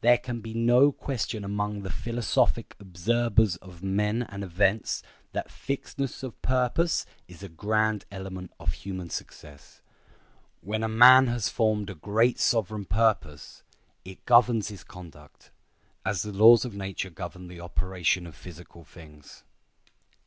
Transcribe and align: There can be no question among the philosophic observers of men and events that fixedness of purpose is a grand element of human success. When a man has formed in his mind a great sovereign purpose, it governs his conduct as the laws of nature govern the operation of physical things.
There 0.00 0.16
can 0.16 0.40
be 0.40 0.54
no 0.54 0.90
question 0.90 1.44
among 1.44 1.82
the 1.82 1.90
philosophic 1.90 2.74
observers 2.80 3.56
of 3.56 3.82
men 3.82 4.22
and 4.22 4.42
events 4.42 5.02
that 5.32 5.50
fixedness 5.50 6.22
of 6.22 6.40
purpose 6.40 7.04
is 7.28 7.42
a 7.42 7.50
grand 7.50 8.06
element 8.10 8.52
of 8.58 8.72
human 8.72 9.10
success. 9.10 9.82
When 10.62 10.82
a 10.82 10.88
man 10.88 11.26
has 11.26 11.50
formed 11.50 11.90
in 11.90 11.96
his 11.96 11.96
mind 11.96 12.04
a 12.04 12.06
great 12.06 12.38
sovereign 12.40 12.84
purpose, 12.86 13.64
it 14.02 14.24
governs 14.24 14.68
his 14.68 14.82
conduct 14.82 15.50
as 16.06 16.22
the 16.22 16.32
laws 16.32 16.64
of 16.64 16.74
nature 16.74 17.10
govern 17.10 17.46
the 17.48 17.60
operation 17.60 18.26
of 18.26 18.34
physical 18.34 18.82
things. 18.82 19.44